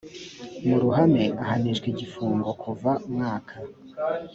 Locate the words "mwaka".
3.13-3.55